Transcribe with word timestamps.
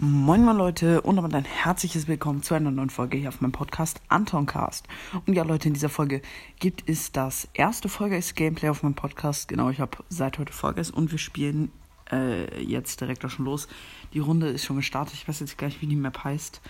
Moin 0.00 0.44
moin 0.44 0.56
Leute 0.56 1.00
und 1.00 1.16
damit 1.16 1.34
ein 1.34 1.44
herzliches 1.44 2.06
Willkommen 2.06 2.44
zu 2.44 2.54
einer 2.54 2.70
neuen 2.70 2.88
Folge 2.88 3.18
hier 3.18 3.30
auf 3.30 3.40
meinem 3.40 3.50
Podcast 3.50 4.00
Antoncast. 4.06 4.86
Und 5.26 5.34
ja 5.34 5.42
Leute, 5.42 5.66
in 5.66 5.74
dieser 5.74 5.88
Folge 5.88 6.22
gibt 6.60 6.88
es 6.88 7.10
das 7.10 7.48
erste 7.52 7.88
Vollgeist 7.88 8.36
Gameplay 8.36 8.68
auf 8.68 8.84
meinem 8.84 8.94
Podcast. 8.94 9.48
Genau, 9.48 9.70
ich 9.70 9.80
habe 9.80 9.98
seit 10.08 10.38
heute 10.38 10.52
Vollgeist 10.52 10.94
und 10.94 11.10
wir 11.10 11.18
spielen 11.18 11.72
äh, 12.12 12.62
jetzt 12.62 13.00
direkt 13.00 13.24
auch 13.24 13.30
schon 13.30 13.46
los. 13.46 13.66
Die 14.12 14.20
Runde 14.20 14.46
ist 14.50 14.64
schon 14.64 14.76
gestartet, 14.76 15.14
ich 15.14 15.26
weiß 15.26 15.40
jetzt 15.40 15.58
gar 15.58 15.66
nicht, 15.66 15.82
wie 15.82 15.88
die 15.88 15.96
Map 15.96 16.22
heißt. 16.22 16.60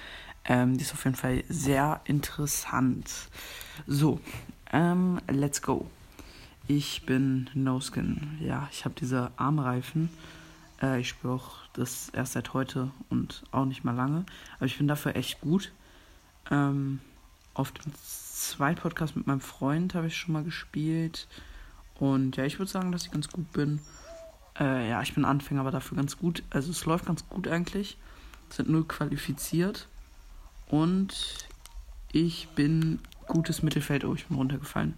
Ähm, 0.47 0.79
die 0.79 0.85
ist 0.85 0.95
auf 0.95 1.05
jeden 1.05 1.17
Fall 1.17 1.45
sehr 1.51 2.01
interessant. 2.07 3.11
So, 3.87 4.21
ähm, 4.73 5.21
let's 5.31 5.61
go. 5.61 5.87
Ich 6.67 7.05
bin 7.05 7.51
No 7.53 7.79
Skin. 7.79 8.39
Ja, 8.41 8.71
ich 8.73 8.87
habe 8.87 8.95
diese 8.99 9.33
Armreifen. 9.37 10.09
Äh, 10.83 11.01
ich 11.01 11.09
spiele 11.09 11.35
auch 11.35 11.57
das 11.73 12.09
erst 12.11 12.33
seit 12.33 12.55
heute 12.55 12.91
und 13.11 13.43
auch 13.51 13.65
nicht 13.65 13.85
mal 13.85 13.95
lange. 13.95 14.25
Aber 14.57 14.67
ich 14.67 14.79
bin 14.79 14.89
dafür 14.89 15.17
echt 15.17 15.41
gut. 15.41 15.73
Ähm, 16.51 17.01
auf 17.55 17.73
dem 17.73 17.93
zweiten 17.95 18.81
Podcast 18.81 19.17
mit 19.17 19.27
meinem 19.27 19.41
Freund 19.41 19.95
habe 19.95 20.07
ich 20.07 20.17
schon 20.17 20.33
mal 20.33 20.45
gespielt. 20.45 21.27
Und 21.99 22.37
ja, 22.37 22.45
ich 22.45 22.59
würde 22.59 22.71
sagen, 22.71 22.93
dass 22.93 23.05
ich 23.05 23.11
ganz 23.11 23.29
gut 23.29 23.53
bin. 23.53 23.81
Äh, 24.59 24.89
ja, 24.89 25.03
ich 25.03 25.15
bin 25.15 25.25
Anfänger, 25.25 25.61
aber 25.61 25.71
dafür 25.71 25.97
ganz 25.97 26.17
gut. 26.17 26.43
Also 26.51 26.71
es 26.71 26.85
läuft 26.85 27.07
ganz 27.07 27.29
gut 27.29 27.49
eigentlich. 27.49 27.99
Sind 28.51 28.69
nur 28.69 28.87
qualifiziert. 28.87 29.89
Und 30.69 31.49
ich 32.13 32.49
bin 32.51 33.01
gutes 33.27 33.63
Mittelfeld. 33.63 34.05
Oh, 34.05 34.15
ich 34.15 34.27
bin 34.27 34.37
runtergefallen. 34.37 34.95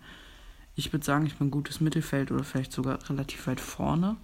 Ich 0.76 0.92
würde 0.92 1.04
sagen, 1.04 1.26
ich 1.26 1.36
bin 1.36 1.50
gutes 1.50 1.80
Mittelfeld 1.80 2.30
oder 2.30 2.44
vielleicht 2.44 2.72
sogar 2.72 2.98
relativ 3.08 3.46
weit 3.46 3.60
vorne 3.60 4.16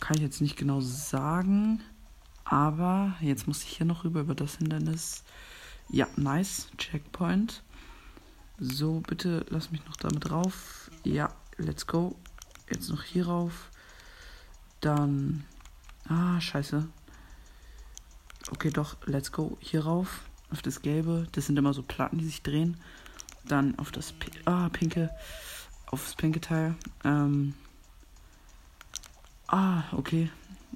kann 0.00 0.16
ich 0.16 0.22
jetzt 0.22 0.40
nicht 0.40 0.56
genau 0.56 0.80
sagen. 0.80 1.80
Aber 2.44 3.14
jetzt 3.20 3.46
muss 3.46 3.62
ich 3.62 3.76
hier 3.76 3.86
noch 3.86 4.04
rüber 4.04 4.20
über 4.20 4.34
das 4.34 4.56
Hindernis. 4.56 5.22
Ja, 5.88 6.08
nice. 6.16 6.68
Checkpoint. 6.78 7.62
So, 8.58 9.00
bitte 9.00 9.46
lass 9.50 9.70
mich 9.70 9.84
noch 9.86 9.96
damit 9.96 10.28
drauf. 10.28 10.90
Ja, 11.04 11.32
let's 11.56 11.86
go. 11.86 12.16
Jetzt 12.70 12.90
noch 12.90 13.02
hier 13.02 13.26
rauf. 13.26 13.70
Dann. 14.80 15.44
Ah, 16.08 16.40
scheiße. 16.40 16.86
Okay, 18.50 18.70
doch, 18.70 18.96
let's 19.06 19.32
go. 19.32 19.56
Hier 19.60 19.84
rauf. 19.84 20.22
Auf 20.50 20.62
das 20.62 20.82
Gelbe. 20.82 21.28
Das 21.32 21.46
sind 21.46 21.58
immer 21.58 21.72
so 21.72 21.82
Platten, 21.82 22.18
die 22.18 22.26
sich 22.26 22.42
drehen. 22.42 22.76
Dann 23.46 23.78
auf 23.78 23.92
das 23.92 24.12
ah, 24.44 24.68
pinke. 24.70 25.10
Aufs 25.86 26.14
pinke 26.14 26.40
Teil. 26.40 26.74
Ähm, 27.04 27.54
Ah, 29.50 29.82
okay. 29.90 30.30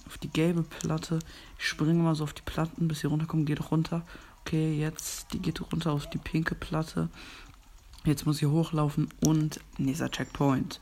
Auf 0.07 0.19
die 0.19 0.29
gelbe 0.29 0.65
Platte. 0.65 1.21
Ich 1.59 1.69
springe 1.69 2.03
mal 2.03 2.17
so 2.17 2.25
auf 2.25 2.33
die 2.33 2.43
Platten, 2.43 2.89
bis 2.89 3.01
sie 3.01 3.07
runterkommen. 3.07 3.47
Geht 3.47 3.71
runter. 3.71 4.03
Okay, 4.41 4.77
jetzt, 4.77 5.33
die 5.33 5.39
geht 5.39 5.61
runter 5.61 5.93
auf 5.93 6.11
die 6.11 6.19
pinke 6.19 6.57
Platte. 6.57 7.09
Jetzt 8.05 8.27
muss 8.27 8.43
ich 8.43 8.49
hochlaufen 8.49 9.09
und 9.25 9.61
nächster 9.79 10.11
Checkpoint. 10.11 10.81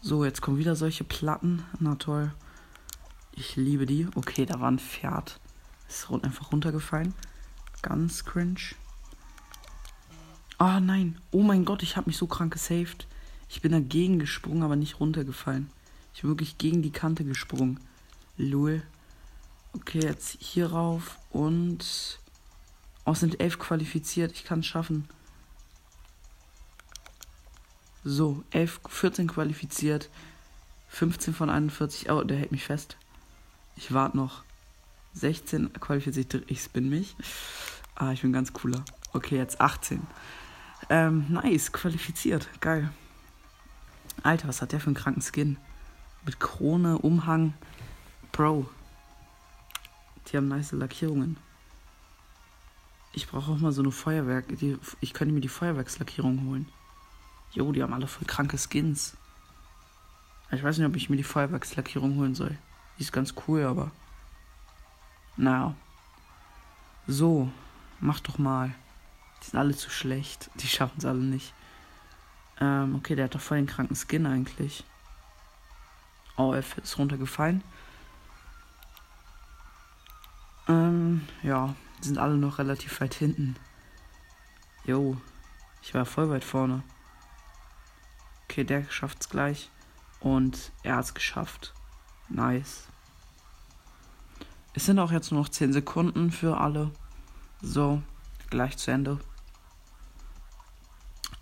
So, 0.00 0.24
jetzt 0.24 0.40
kommen 0.40 0.56
wieder 0.56 0.76
solche 0.76 1.04
Platten. 1.04 1.62
Na 1.78 1.96
toll. 1.96 2.32
Ich 3.32 3.54
liebe 3.54 3.84
die. 3.84 4.08
Okay, 4.14 4.46
da 4.46 4.58
war 4.58 4.70
ein 4.70 4.78
Pferd. 4.78 5.38
Ist 5.88 6.10
einfach 6.10 6.52
runtergefallen. 6.52 7.12
Ganz 7.82 8.24
cringe. 8.24 8.74
Ah, 10.56 10.80
nein. 10.80 11.18
Oh 11.32 11.42
mein 11.42 11.66
Gott, 11.66 11.82
ich 11.82 11.98
habe 11.98 12.08
mich 12.08 12.16
so 12.16 12.26
krank 12.26 12.54
gesaved. 12.54 13.06
Ich 13.50 13.60
bin 13.60 13.72
dagegen 13.72 14.18
gesprungen, 14.18 14.62
aber 14.62 14.74
nicht 14.74 15.00
runtergefallen. 15.00 15.70
Ich 16.16 16.22
bin 16.22 16.30
wirklich 16.30 16.56
gegen 16.56 16.80
die 16.80 16.92
Kante 16.92 17.24
gesprungen. 17.24 17.78
Lul. 18.38 18.82
Okay, 19.74 20.00
jetzt 20.02 20.38
hier 20.40 20.72
rauf 20.72 21.18
und. 21.30 22.18
Oh, 23.04 23.12
es 23.12 23.20
sind 23.20 23.38
elf 23.38 23.58
qualifiziert. 23.58 24.32
Ich 24.32 24.44
kann 24.44 24.60
es 24.60 24.66
schaffen. 24.66 25.06
So, 28.02 28.42
11, 28.50 28.80
14 28.88 29.26
qualifiziert. 29.26 30.08
15 30.88 31.34
von 31.34 31.50
41. 31.50 32.10
Oh, 32.10 32.22
der 32.24 32.38
hält 32.38 32.50
mich 32.50 32.64
fest. 32.64 32.96
Ich 33.76 33.92
warte 33.92 34.16
noch. 34.16 34.42
16 35.12 35.74
qualifiziert. 35.74 36.44
Ich 36.46 36.62
spin 36.62 36.88
mich. 36.88 37.14
Ah, 37.94 38.12
ich 38.12 38.22
bin 38.22 38.32
ganz 38.32 38.54
cooler. 38.54 38.82
Okay, 39.12 39.36
jetzt 39.36 39.60
18. 39.60 40.00
Ähm, 40.88 41.26
nice, 41.28 41.72
qualifiziert. 41.72 42.48
Geil. 42.60 42.90
Alter, 44.22 44.48
was 44.48 44.62
hat 44.62 44.72
der 44.72 44.80
für 44.80 44.86
einen 44.86 44.94
kranken 44.94 45.20
Skin? 45.20 45.58
Mit 46.26 46.40
Krone, 46.40 46.98
Umhang. 46.98 47.54
Bro. 48.32 48.68
Die 50.26 50.36
haben 50.36 50.48
nice 50.48 50.72
Lackierungen. 50.72 51.36
Ich 53.12 53.28
brauche 53.28 53.52
auch 53.52 53.58
mal 53.58 53.70
so 53.70 53.80
eine 53.80 53.92
Feuerwerk. 53.92 54.58
Die, 54.58 54.76
ich 55.00 55.14
könnte 55.14 55.32
mir 55.32 55.40
die 55.40 55.48
Feuerwerkslackierung 55.48 56.44
holen. 56.46 56.68
Jo, 57.52 57.70
die 57.70 57.80
haben 57.80 57.94
alle 57.94 58.08
voll 58.08 58.26
kranke 58.26 58.58
Skins. 58.58 59.16
Ich 60.50 60.62
weiß 60.64 60.78
nicht, 60.78 60.86
ob 60.86 60.96
ich 60.96 61.08
mir 61.08 61.16
die 61.16 61.22
Feuerwerkslackierung 61.22 62.16
holen 62.16 62.34
soll. 62.34 62.58
Die 62.98 63.02
ist 63.02 63.12
ganz 63.12 63.34
cool, 63.46 63.62
aber. 63.62 63.92
Naja. 65.36 65.76
So, 67.06 67.48
mach 68.00 68.18
doch 68.18 68.38
mal. 68.38 68.74
Die 69.42 69.50
sind 69.50 69.60
alle 69.60 69.76
zu 69.76 69.90
schlecht. 69.90 70.50
Die 70.56 70.66
schaffen 70.66 70.98
es 70.98 71.04
alle 71.04 71.20
nicht. 71.20 71.54
Ähm, 72.60 72.96
okay, 72.96 73.14
der 73.14 73.26
hat 73.26 73.34
doch 73.36 73.40
voll 73.40 73.58
den 73.58 73.66
kranken 73.66 73.94
Skin 73.94 74.26
eigentlich. 74.26 74.84
AOF 76.36 76.78
ist 76.78 76.98
runtergefallen. 76.98 77.62
Ähm, 80.68 81.26
ja, 81.42 81.74
sind 82.00 82.18
alle 82.18 82.36
noch 82.36 82.58
relativ 82.58 83.00
weit 83.00 83.14
hinten. 83.14 83.56
Jo, 84.84 85.16
ich 85.82 85.94
war 85.94 86.04
voll 86.04 86.30
weit 86.30 86.44
vorne. 86.44 86.82
Okay, 88.44 88.64
der 88.64 88.84
schafft's 88.90 89.28
gleich. 89.28 89.70
Und 90.20 90.72
er 90.82 90.96
hat's 90.96 91.14
geschafft. 91.14 91.74
Nice. 92.28 92.88
Es 94.74 94.86
sind 94.86 94.98
auch 94.98 95.12
jetzt 95.12 95.30
nur 95.30 95.40
noch 95.40 95.48
10 95.48 95.72
Sekunden 95.72 96.30
für 96.30 96.58
alle. 96.58 96.90
So, 97.62 98.02
gleich 98.50 98.76
zu 98.76 98.90
Ende. 98.90 99.18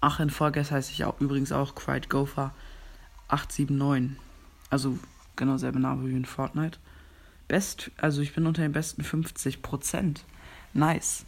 Ach, 0.01 0.21
in 0.21 0.31
Folge 0.31 0.61
heiße 0.63 0.93
ich 0.93 1.05
auch 1.05 1.21
übrigens 1.21 1.51
auch 1.51 1.75
Quiet 1.75 2.11
Gopher 2.11 2.53
879. 3.29 4.21
Also 4.71 4.99
genau 5.37 5.57
selbe 5.57 5.81
Name 5.81 6.09
wie 6.09 6.17
in 6.17 6.25
Fortnite. 6.25 6.79
Best, 7.49 7.91
also 7.97 8.23
ich 8.23 8.35
bin 8.35 8.47
unter 8.47 8.63
den 8.63 8.73
besten 8.73 9.05
50 9.05 9.63
Prozent. 9.63 10.25
Nice. 10.73 11.25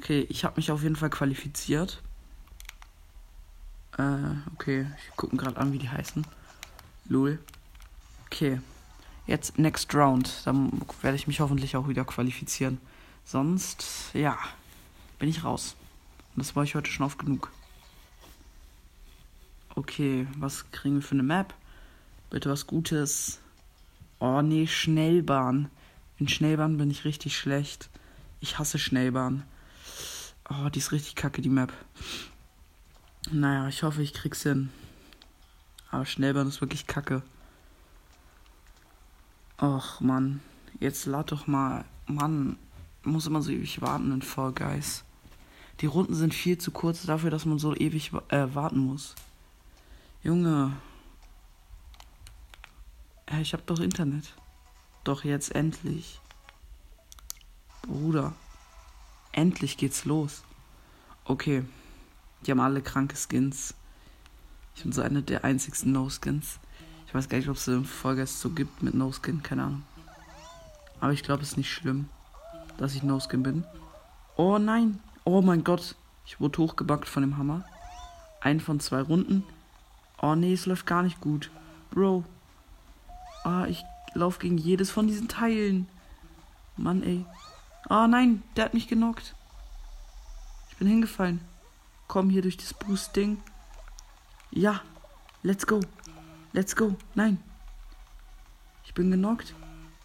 Okay, 0.00 0.26
ich 0.28 0.44
habe 0.44 0.56
mich 0.56 0.70
auf 0.70 0.82
jeden 0.82 0.96
Fall 0.96 1.10
qualifiziert. 1.10 2.02
Äh, 3.98 4.02
okay, 4.54 4.86
ich 4.96 5.16
gucke 5.16 5.36
gerade 5.36 5.58
an, 5.58 5.72
wie 5.72 5.78
die 5.78 5.90
heißen. 5.90 6.24
Lul. 7.08 7.38
Okay. 8.26 8.60
Jetzt 9.26 9.58
Next 9.58 9.94
Round. 9.94 10.42
Dann 10.44 10.80
werde 11.02 11.16
ich 11.16 11.26
mich 11.26 11.40
hoffentlich 11.40 11.76
auch 11.76 11.88
wieder 11.88 12.04
qualifizieren. 12.04 12.80
Sonst, 13.24 14.10
ja, 14.14 14.38
bin 15.18 15.28
ich 15.28 15.44
raus. 15.44 15.76
Und 16.34 16.44
das 16.44 16.56
war 16.56 16.64
ich 16.64 16.74
heute 16.74 16.90
schon 16.90 17.06
oft 17.06 17.18
genug. 17.18 17.50
Okay, 19.74 20.26
was 20.36 20.70
kriegen 20.72 20.96
wir 20.96 21.02
für 21.02 21.14
eine 21.14 21.22
Map? 21.22 21.54
Bitte 22.30 22.48
was 22.48 22.68
Gutes. 22.68 23.40
Oh 24.20 24.40
nee, 24.40 24.68
Schnellbahn. 24.68 25.68
In 26.18 26.28
Schnellbahn 26.28 26.76
bin 26.76 26.90
ich 26.90 27.04
richtig 27.04 27.36
schlecht. 27.36 27.90
Ich 28.40 28.58
hasse 28.58 28.78
Schnellbahn. 28.78 29.42
Oh, 30.48 30.68
die 30.68 30.78
ist 30.78 30.92
richtig 30.92 31.16
kacke, 31.16 31.42
die 31.42 31.48
Map. 31.48 31.72
Naja, 33.32 33.68
ich 33.68 33.82
hoffe, 33.82 34.02
ich 34.02 34.14
krieg's 34.14 34.42
hin. 34.42 34.70
Aber 35.90 36.06
Schnellbahn 36.06 36.46
ist 36.46 36.60
wirklich 36.60 36.86
kacke. 36.86 37.22
Och, 39.60 40.00
Mann. 40.00 40.40
Jetzt 40.78 41.06
lad 41.06 41.32
doch 41.32 41.48
mal. 41.48 41.84
Mann, 42.06 42.56
muss 43.02 43.26
immer 43.26 43.42
so 43.42 43.50
ewig 43.50 43.80
warten 43.80 44.12
in 44.12 44.22
Fall 44.22 44.52
Guys. 44.52 45.04
Die 45.80 45.86
Runden 45.86 46.14
sind 46.14 46.34
viel 46.34 46.58
zu 46.58 46.70
kurz 46.70 47.02
dafür, 47.02 47.30
dass 47.30 47.44
man 47.44 47.58
so 47.58 47.74
ewig 47.74 48.12
äh, 48.28 48.54
warten 48.54 48.78
muss. 48.78 49.14
Junge, 50.22 50.72
ich 53.38 53.52
hab 53.52 53.66
doch 53.66 53.80
Internet. 53.80 54.34
Doch 55.04 55.24
jetzt 55.24 55.54
endlich. 55.54 56.20
Bruder. 57.82 58.32
Endlich 59.32 59.76
geht's 59.76 60.04
los. 60.04 60.42
Okay. 61.24 61.64
Die 62.44 62.50
haben 62.50 62.60
alle 62.60 62.82
kranke 62.82 63.16
Skins. 63.16 63.74
Ich 64.74 64.82
bin 64.82 64.92
so 64.92 65.02
einer 65.02 65.22
der 65.22 65.44
einzigsten 65.44 65.92
No-Skins. 65.92 66.58
Ich 67.06 67.14
weiß 67.14 67.28
gar 67.28 67.38
nicht, 67.38 67.48
ob 67.48 67.56
es 67.56 67.68
eine 67.68 67.84
Folge 67.84 68.26
so 68.26 68.50
gibt 68.50 68.82
mit 68.82 68.94
No-Skin, 68.94 69.42
keine 69.42 69.64
Ahnung. 69.64 69.82
Aber 71.00 71.12
ich 71.12 71.22
glaube, 71.22 71.42
es 71.42 71.50
ist 71.50 71.56
nicht 71.56 71.72
schlimm, 71.72 72.08
dass 72.78 72.94
ich 72.94 73.02
No-Skin 73.02 73.42
bin. 73.42 73.64
Oh 74.36 74.58
nein! 74.58 75.00
Oh 75.24 75.42
mein 75.42 75.64
Gott! 75.64 75.96
Ich 76.24 76.40
wurde 76.40 76.58
hochgebackt 76.58 77.08
von 77.08 77.22
dem 77.22 77.36
Hammer. 77.36 77.64
Ein 78.40 78.60
von 78.60 78.80
zwei 78.80 79.02
Runden. 79.02 79.44
Oh 80.22 80.34
nee, 80.34 80.52
es 80.52 80.66
läuft 80.66 80.86
gar 80.86 81.02
nicht 81.02 81.20
gut. 81.20 81.50
Bro, 81.90 82.24
Ah, 83.44 83.66
ich 83.66 83.84
laufe 84.14 84.40
gegen 84.40 84.58
jedes 84.58 84.90
von 84.90 85.06
diesen 85.06 85.28
Teilen. 85.28 85.88
Mann, 86.76 87.02
ey. 87.02 87.24
Oh 87.88 88.06
nein, 88.06 88.42
der 88.56 88.66
hat 88.66 88.74
mich 88.74 88.88
genockt. 88.88 89.34
Ich 90.70 90.76
bin 90.76 90.88
hingefallen. 90.88 91.40
Komm 92.08 92.30
hier 92.30 92.42
durch 92.42 92.56
das 92.56 92.74
Boost-Ding. 92.74 93.42
Ja, 94.50 94.80
let's 95.42 95.66
go. 95.66 95.80
Let's 96.52 96.74
go. 96.74 96.96
Nein. 97.14 97.38
Ich 98.84 98.94
bin 98.94 99.10
genockt. 99.10 99.54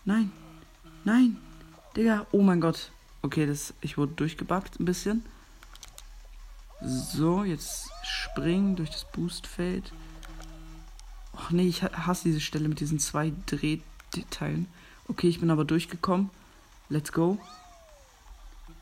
Nein. 0.04 0.32
Nein. 1.04 1.38
Digga, 1.96 2.28
oh 2.32 2.42
mein 2.42 2.62
Gott. 2.62 2.92
Okay, 3.22 3.48
das, 3.48 3.74
ich 3.82 3.98
wurde 3.98 4.14
durchgebackt 4.14 4.80
ein 4.80 4.86
bisschen. 4.86 5.26
So, 6.82 7.44
jetzt 7.44 7.90
springen 8.04 8.76
durch 8.76 8.92
das 8.92 9.10
Boostfeld. 9.12 9.92
Ach 11.38 11.52
nee, 11.52 11.68
ich 11.68 11.84
hasse 11.84 12.26
diese 12.26 12.42
Stelle 12.42 12.70
mit 12.70 12.80
diesen 12.80 13.00
zwei 13.00 13.34
Drehteilen. 13.46 14.68
Okay, 15.08 15.28
ich 15.28 15.40
bin 15.40 15.52
aber 15.52 15.66
durchgekommen. 15.66 16.30
Let's 16.90 17.12
go. 17.12 17.38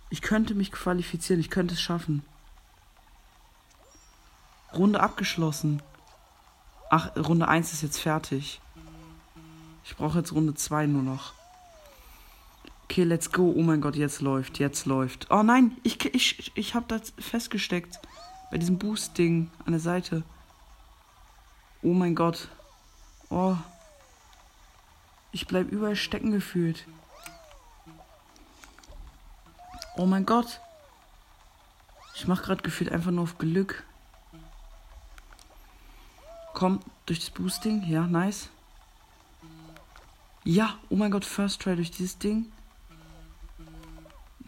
Ich 0.10 0.22
könnte 0.22 0.54
mich 0.54 0.72
qualifizieren, 0.72 1.40
ich 1.40 1.50
könnte 1.50 1.74
es 1.74 1.82
schaffen. 1.82 2.24
Runde 4.74 5.00
abgeschlossen. 5.00 5.82
Ach, 6.90 7.16
Runde 7.16 7.48
1 7.48 7.74
ist 7.74 7.82
jetzt 7.82 8.00
fertig. 8.00 8.62
Ich 9.84 9.96
brauche 9.96 10.20
jetzt 10.20 10.34
Runde 10.34 10.54
2 10.54 10.86
nur 10.88 11.02
noch. 11.02 11.34
Okay, 12.84 13.04
let's 13.04 13.32
go. 13.32 13.52
Oh 13.56 13.64
mein 13.64 13.82
Gott, 13.82 13.96
jetzt 13.96 14.22
läuft, 14.22 14.60
jetzt 14.60 14.86
läuft. 14.86 15.28
Oh 15.32 15.42
nein, 15.42 15.76
ich, 15.84 16.04
ich, 16.14 16.52
ich 16.54 16.76
habe 16.76 16.86
das 16.88 17.14
festgesteckt. 17.18 18.00
Bei 18.52 18.58
diesem 18.60 18.78
Boost-Ding 18.78 19.50
an 19.66 19.72
der 19.72 19.80
Seite. 19.80 20.24
Oh 21.84 21.94
mein 21.94 22.16
Gott. 22.16 22.48
Oh. 23.30 23.58
Ich 25.34 25.48
bleib 25.48 25.70
überall 25.70 25.98
stecken 25.98 26.32
gefühlt. 26.32 26.86
Oh 29.98 30.06
mein 30.06 30.26
Gott. 30.26 30.62
Ich 32.16 32.28
mach 32.28 32.42
gerade 32.42 32.64
gefühlt 32.64 32.92
einfach 32.92 33.12
nur 33.12 33.24
auf 33.24 33.38
Glück. 33.38 33.84
Komm, 36.54 36.80
durch 37.06 37.20
das 37.20 37.32
Boosting. 37.32 37.84
Ja, 37.88 38.08
nice. 38.08 38.50
Ja, 40.46 40.78
oh 40.90 40.96
mein 40.96 41.12
Gott, 41.12 41.26
First 41.26 41.62
Try 41.62 41.76
durch 41.76 41.92
dieses 41.92 42.18
Ding. 42.18 42.52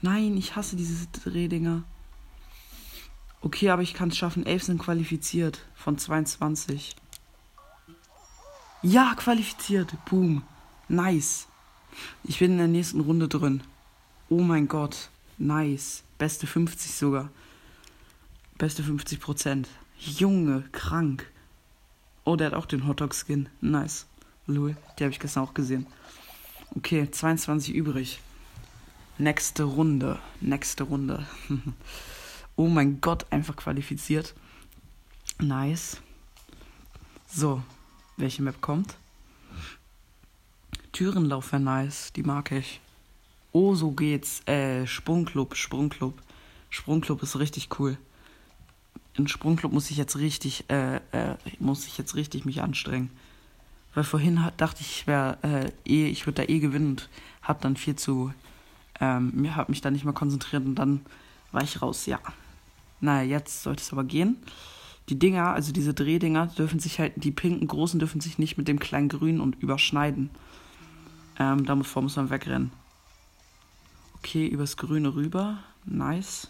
Nein, 0.01 0.37
ich 0.37 0.55
hasse 0.55 0.75
diese 0.75 1.07
Drehdinger. 1.07 1.83
Okay, 3.41 3.69
aber 3.69 3.81
ich 3.81 3.93
kann 3.93 4.09
es 4.09 4.17
schaffen. 4.17 4.45
Elf 4.45 4.63
sind 4.63 4.77
qualifiziert 4.77 5.65
von 5.75 5.97
22. 5.97 6.95
Ja, 8.85 9.15
qualifiziert. 9.15 9.95
Boom. 10.05 10.43
Nice. 10.89 11.47
Ich 12.23 12.37
bin 12.37 12.51
in 12.51 12.57
der 12.59 12.67
nächsten 12.67 12.99
Runde 12.99 13.27
drin. 13.27 13.63
Oh 14.29 14.41
mein 14.41 14.67
Gott. 14.67 15.09
Nice. 15.39 16.03
Beste 16.19 16.45
50 16.45 16.93
sogar. 16.93 17.31
Beste 18.59 18.83
50 18.83 19.19
Prozent. 19.19 19.69
Junge, 19.97 20.65
krank. 20.71 21.25
Oh, 22.25 22.35
der 22.35 22.45
hat 22.47 22.53
auch 22.53 22.67
den 22.67 22.87
Hotdog-Skin. 22.87 23.49
Nice. 23.59 24.05
Lul, 24.45 24.77
die 24.99 25.03
habe 25.03 25.11
ich 25.11 25.19
gestern 25.19 25.45
auch 25.45 25.55
gesehen. 25.55 25.87
Okay, 26.75 27.09
22 27.09 27.73
übrig. 27.73 28.19
Nächste 29.17 29.63
Runde. 29.63 30.19
Nächste 30.41 30.83
Runde. 30.83 31.25
oh 32.55 32.67
mein 32.67 33.01
Gott, 33.01 33.25
einfach 33.31 33.55
qualifiziert. 33.55 34.35
Nice. 35.39 36.01
So, 37.27 37.63
welche 38.17 38.41
Map 38.41 38.61
kommt? 38.61 38.95
Türenlauf 40.91 41.51
wäre 41.51 41.61
nice, 41.61 42.13
die 42.13 42.23
mag 42.23 42.51
ich. 42.51 42.79
Oh, 43.51 43.75
so 43.75 43.91
geht's. 43.91 44.45
Äh, 44.47 44.85
Sprungclub, 44.87 45.55
Sprungclub. 45.55 46.13
Sprungclub 46.69 47.23
ist 47.23 47.39
richtig 47.39 47.79
cool. 47.79 47.97
In 49.13 49.27
Sprungclub 49.27 49.71
muss 49.71 49.91
ich 49.91 49.97
jetzt 49.97 50.17
richtig, 50.17 50.65
äh, 50.69 50.97
äh, 51.11 51.35
muss 51.59 51.87
ich 51.87 51.97
jetzt 51.97 52.15
richtig 52.15 52.45
mich 52.45 52.61
anstrengen. 52.61 53.09
Weil 53.93 54.03
vorhin 54.03 54.43
dachte 54.57 54.81
ich, 54.81 54.99
ich 54.99 55.07
wäre 55.07 55.37
äh, 55.41 55.71
eh, 55.89 56.07
ich 56.07 56.27
würde 56.27 56.43
da 56.43 56.49
eh 56.51 56.59
gewinnen 56.59 56.91
und 56.91 57.09
hab 57.41 57.61
dann 57.61 57.77
viel 57.77 57.95
zu, 57.95 58.33
ähm, 58.99 59.55
hab 59.55 59.69
mich 59.69 59.79
da 59.79 59.89
nicht 59.89 60.03
mehr 60.03 60.13
konzentriert 60.13 60.65
und 60.65 60.75
dann 60.75 61.05
war 61.53 61.63
ich 61.63 61.81
raus, 61.81 62.05
ja. 62.05 62.19
Naja, 62.99 63.23
jetzt 63.37 63.63
sollte 63.63 63.81
es 63.81 63.93
aber 63.93 64.03
gehen. 64.03 64.37
Die 65.09 65.19
Dinger, 65.19 65.53
also 65.53 65.71
diese 65.71 65.93
Drehdinger, 65.93 66.47
dürfen 66.47 66.79
sich 66.79 66.99
halt, 66.99 67.13
die 67.15 67.31
pinken 67.31 67.67
großen 67.67 67.99
dürfen 67.99 68.21
sich 68.21 68.39
nicht 68.39 68.57
mit 68.57 68.67
dem 68.67 68.79
kleinen 68.79 69.09
grünen 69.09 69.39
und 69.39 69.61
überschneiden. 69.61 70.29
Ähm, 71.37 71.65
davor 71.65 72.01
muss 72.01 72.15
man 72.15 72.29
wegrennen. 72.29 72.71
Okay, 74.15 74.47
übers 74.47 74.77
Grüne 74.77 75.13
rüber. 75.13 75.59
Nice. 75.85 76.49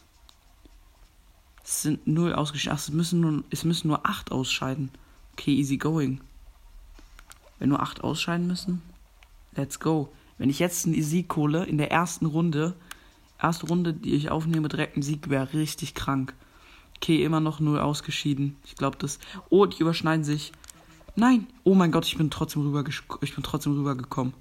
Es 1.64 1.82
sind 1.82 2.08
null 2.08 2.34
ausgeschieden. 2.34 2.78
Ach, 2.78 2.80
es 2.80 2.92
müssen 2.92 3.20
nur, 3.20 3.44
es 3.50 3.66
müssen 3.66 3.88
nur 3.90 4.06
acht 4.06 4.32
ausscheiden. 4.32 4.90
Okay, 5.34 5.56
easy 5.56 5.78
going. 5.78 6.22
Wenn 7.60 7.70
nur 7.70 7.82
acht 7.82 8.04
ausscheiden 8.04 8.48
müssen, 8.48 8.82
let's 9.56 9.80
go. 9.80 10.14
Wenn 10.38 10.50
ich 10.50 10.60
jetzt 10.60 10.86
einen 10.86 11.02
Sieg 11.02 11.36
hole 11.36 11.66
in 11.66 11.78
der 11.78 11.92
ersten 11.92 12.26
Runde, 12.26 12.76
erste 13.42 13.68
Runde, 13.68 13.94
die 13.94 14.14
ich 14.14 14.30
aufnehme, 14.30 14.68
direkt 14.68 14.96
einen 14.96 15.04
Sieg, 15.04 15.30
wäre 15.30 15.54
richtig 15.54 15.96
krank. 15.96 16.34
Okay, 16.98 17.24
immer 17.24 17.40
noch 17.40 17.60
null 17.60 17.80
ausgeschieden. 17.80 18.58
Ich 18.66 18.76
glaube, 18.76 18.98
das. 18.98 19.20
Oh, 19.50 19.66
die 19.66 19.80
überschneiden 19.80 20.24
sich. 20.24 20.52
Nein! 21.16 21.48
Oh 21.64 21.76
mein 21.76 21.92
Gott, 21.92 22.06
ich 22.06 22.18
bin 22.18 22.30
trotzdem 22.30 22.64
rüber, 22.64 22.84
ich 23.22 23.36
bin 23.36 23.44
trotzdem 23.44 23.78
rübergekommen. 23.78 24.34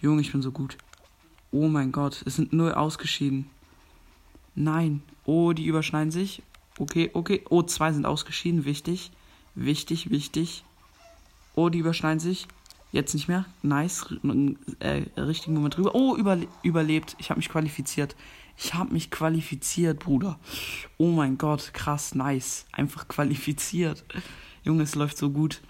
Junge, 0.00 0.22
ich 0.22 0.32
bin 0.32 0.42
so 0.42 0.50
gut. 0.50 0.76
Oh 1.52 1.68
mein 1.68 1.92
Gott, 1.92 2.22
es 2.26 2.36
sind 2.36 2.52
null 2.52 2.72
ausgeschieden. 2.72 3.48
Nein. 4.56 5.02
Oh, 5.24 5.52
die 5.52 5.66
überschneiden 5.66 6.10
sich. 6.10 6.42
Okay, 6.78 7.10
okay. 7.14 7.44
Oh, 7.48 7.62
zwei 7.62 7.92
sind 7.92 8.06
ausgeschieden. 8.06 8.64
Wichtig. 8.64 9.12
Wichtig, 9.54 10.10
wichtig. 10.10 10.64
Oh, 11.54 11.68
die 11.68 11.78
überschneiden 11.78 12.18
sich. 12.18 12.48
Jetzt 12.94 13.12
nicht 13.12 13.26
mehr. 13.26 13.44
Nice. 13.62 14.06
Äh, 14.78 15.02
richtigen 15.20 15.54
Moment 15.54 15.76
drüber. 15.76 15.96
Oh, 15.96 16.14
überle 16.14 16.46
überlebt. 16.62 17.16
Ich 17.18 17.30
habe 17.30 17.38
mich 17.38 17.48
qualifiziert. 17.48 18.14
Ich 18.56 18.72
habe 18.74 18.92
mich 18.92 19.10
qualifiziert, 19.10 19.98
Bruder. 19.98 20.38
Oh 20.96 21.08
mein 21.08 21.36
Gott, 21.36 21.74
krass, 21.74 22.14
nice. 22.14 22.66
Einfach 22.70 23.08
qualifiziert. 23.08 24.04
Junge, 24.62 24.84
es 24.84 24.94
läuft 24.94 25.18
so 25.18 25.30
gut. 25.30 25.60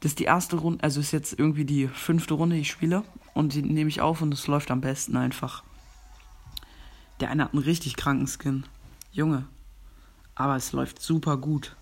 Das 0.00 0.12
ist 0.12 0.18
die 0.18 0.24
erste 0.24 0.56
Runde, 0.56 0.84
also 0.84 1.00
ist 1.00 1.12
jetzt 1.12 1.32
irgendwie 1.38 1.64
die 1.64 1.88
fünfte 1.88 2.34
Runde, 2.34 2.56
die 2.56 2.60
ich 2.60 2.70
spiele. 2.70 3.04
Und 3.32 3.54
die 3.54 3.62
nehme 3.62 3.88
ich 3.88 4.02
auf 4.02 4.20
und 4.20 4.34
es 4.34 4.46
läuft 4.48 4.70
am 4.70 4.82
besten 4.82 5.16
einfach. 5.16 5.64
Der 7.20 7.30
eine 7.30 7.44
hat 7.44 7.54
einen 7.54 7.62
richtig 7.62 7.96
kranken 7.96 8.26
Skin. 8.26 8.64
Junge. 9.12 9.46
Aber 10.34 10.56
es 10.56 10.72
läuft 10.72 11.00
super 11.00 11.38
gut. 11.38 11.74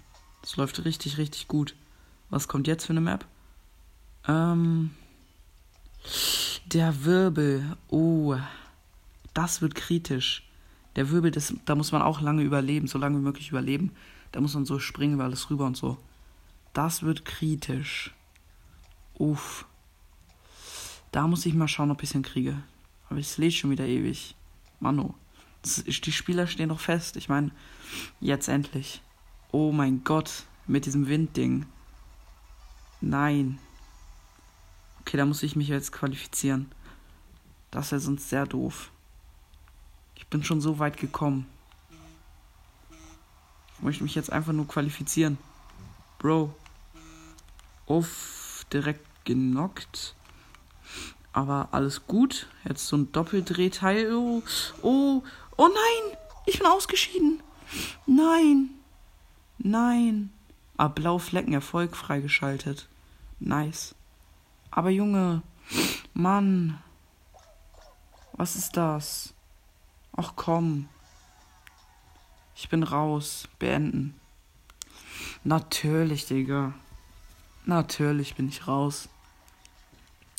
Es 0.44 0.56
läuft 0.56 0.84
richtig, 0.84 1.18
richtig 1.18 1.48
gut. 1.48 1.74
Was 2.30 2.46
kommt 2.46 2.68
jetzt 2.68 2.86
für 2.86 2.92
eine 2.92 3.00
Map? 3.00 3.26
Ähm. 4.28 4.90
Der 6.66 7.04
Wirbel. 7.04 7.76
Oh. 7.88 8.36
Das 9.34 9.60
wird 9.60 9.74
kritisch. 9.74 10.42
Der 10.96 11.10
Wirbel, 11.10 11.30
das, 11.30 11.54
da 11.66 11.74
muss 11.74 11.92
man 11.92 12.02
auch 12.02 12.20
lange 12.20 12.42
überleben, 12.42 12.86
so 12.86 12.98
lange 12.98 13.18
wie 13.18 13.22
möglich 13.22 13.50
überleben. 13.50 13.92
Da 14.32 14.40
muss 14.40 14.54
man 14.54 14.64
so 14.64 14.78
springen 14.78 15.14
über 15.14 15.24
alles 15.24 15.50
rüber 15.50 15.66
und 15.66 15.76
so. 15.76 15.98
Das 16.72 17.02
wird 17.02 17.24
kritisch. 17.24 18.14
Uff. 19.14 19.66
Da 21.12 21.26
muss 21.26 21.46
ich 21.46 21.54
mal 21.54 21.68
schauen, 21.68 21.90
ob 21.90 22.02
ich 22.02 22.10
es 22.10 22.12
hinkriege. 22.12 22.62
Aber 23.08 23.20
es 23.20 23.38
lädt 23.38 23.54
schon 23.54 23.70
wieder 23.70 23.86
ewig. 23.86 24.34
Mano. 24.80 25.14
die 25.64 26.12
Spieler 26.12 26.46
stehen 26.46 26.70
doch 26.70 26.80
fest. 26.80 27.16
Ich 27.16 27.28
meine, 27.28 27.50
jetzt 28.20 28.48
endlich. 28.48 29.02
Oh 29.52 29.72
mein 29.72 30.02
Gott. 30.04 30.44
Mit 30.66 30.86
diesem 30.86 31.08
Windding. 31.08 31.66
Nein. 33.00 33.58
Okay, 35.06 35.16
da 35.16 35.24
muss 35.24 35.44
ich 35.44 35.54
mich 35.54 35.68
jetzt 35.68 35.92
qualifizieren. 35.92 36.70
Das 37.70 37.92
wäre 37.92 38.00
sonst 38.00 38.28
sehr 38.28 38.44
doof. 38.44 38.90
Ich 40.16 40.26
bin 40.26 40.42
schon 40.42 40.60
so 40.60 40.80
weit 40.80 40.96
gekommen. 40.96 41.46
Ich 43.76 43.82
möchte 43.82 44.02
mich 44.02 44.16
jetzt 44.16 44.32
einfach 44.32 44.52
nur 44.52 44.66
qualifizieren. 44.66 45.38
Bro, 46.18 46.52
Uff, 47.86 48.66
direkt 48.72 49.06
genockt. 49.24 50.16
Aber 51.32 51.68
alles 51.70 52.06
gut. 52.06 52.48
Jetzt 52.64 52.88
so 52.88 52.96
ein 52.96 53.12
Doppeldrehteil. 53.12 54.12
Oh, 54.12 54.42
oh, 54.82 55.22
oh 55.56 55.68
nein! 55.68 56.18
Ich 56.46 56.58
bin 56.58 56.66
ausgeschieden. 56.66 57.42
Nein. 58.06 58.70
Nein. 59.58 60.30
Ah, 60.76 60.88
blaue 60.88 61.20
Flecken, 61.20 61.52
Erfolg 61.52 61.96
freigeschaltet. 61.96 62.88
Nice. 63.38 63.94
Aber 64.70 64.90
Junge, 64.90 65.42
Mann. 66.14 66.82
Was 68.32 68.56
ist 68.56 68.76
das? 68.76 69.32
Ach 70.16 70.32
komm. 70.36 70.88
Ich 72.54 72.68
bin 72.68 72.82
raus. 72.82 73.48
Beenden. 73.58 74.14
Natürlich, 75.44 76.26
Digga. 76.26 76.74
Natürlich 77.64 78.34
bin 78.34 78.48
ich 78.48 78.66
raus. 78.66 79.08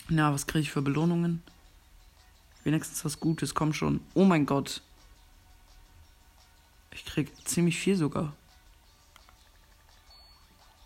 Na, 0.09 0.33
was 0.33 0.47
kriege 0.47 0.63
ich 0.63 0.71
für 0.71 0.81
Belohnungen? 0.81 1.43
Wenigstens 2.63 3.03
was 3.05 3.19
Gutes, 3.19 3.55
komm 3.55 3.73
schon. 3.73 4.01
Oh 4.13 4.25
mein 4.25 4.45
Gott. 4.45 4.81
Ich 6.91 7.05
krieg 7.05 7.31
ziemlich 7.47 7.77
viel 7.77 7.95
sogar. 7.95 8.33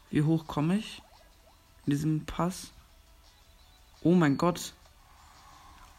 Wie 0.09 0.23
hoch 0.23 0.45
komme 0.47 0.77
ich? 0.77 1.01
In 1.85 1.91
diesem 1.91 2.25
Pass? 2.25 2.71
Oh 4.03 4.15
mein 4.15 4.37
Gott. 4.37 4.73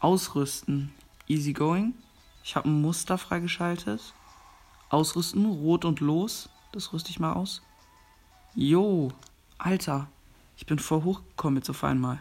Ausrüsten. 0.01 0.91
Easy 1.27 1.53
going. 1.53 1.93
Ich 2.43 2.57
habe 2.57 2.67
ein 2.67 2.81
Muster 2.81 3.17
freigeschaltet. 3.17 4.13
Ausrüsten, 4.89 5.45
rot 5.45 5.85
und 5.85 6.01
los. 6.01 6.49
Das 6.73 6.91
rüste 6.91 7.11
ich 7.11 7.19
mal 7.21 7.31
aus. 7.31 7.61
Jo, 8.55 9.11
Alter. 9.57 10.09
Ich 10.57 10.65
bin 10.65 10.79
voll 10.79 11.03
hochgekommen 11.03 11.57
jetzt 11.57 11.69
auf 11.69 11.85
einmal. 11.85 12.19